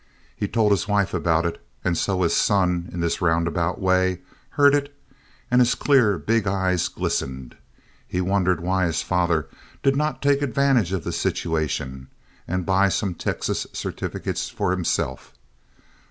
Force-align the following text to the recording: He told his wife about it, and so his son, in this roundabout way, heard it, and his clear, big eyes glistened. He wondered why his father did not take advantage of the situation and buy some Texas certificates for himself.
He 0.35 0.47
told 0.47 0.71
his 0.71 0.87
wife 0.87 1.13
about 1.13 1.45
it, 1.45 1.63
and 1.83 1.95
so 1.95 2.23
his 2.23 2.35
son, 2.35 2.89
in 2.91 3.01
this 3.01 3.21
roundabout 3.21 3.79
way, 3.79 4.21
heard 4.57 4.73
it, 4.73 4.91
and 5.51 5.61
his 5.61 5.75
clear, 5.75 6.17
big 6.17 6.47
eyes 6.47 6.87
glistened. 6.87 7.55
He 8.07 8.19
wondered 8.19 8.61
why 8.61 8.85
his 8.87 9.03
father 9.03 9.47
did 9.83 9.95
not 9.95 10.19
take 10.19 10.41
advantage 10.41 10.91
of 10.91 11.03
the 11.03 11.11
situation 11.11 12.07
and 12.47 12.65
buy 12.65 12.89
some 12.89 13.13
Texas 13.13 13.67
certificates 13.73 14.49
for 14.49 14.71
himself. 14.71 15.33